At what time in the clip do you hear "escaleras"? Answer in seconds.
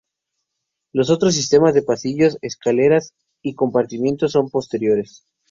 2.41-3.13